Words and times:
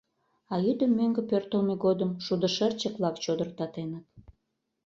А 0.51 0.53
йӱдым 0.65 0.91
мӧҥгӧ 0.99 1.21
пӧртылмӧ 1.29 1.75
годым 1.85 2.11
шудышырчык-влак 2.25 3.15
чодыртатеныт. 3.23 4.05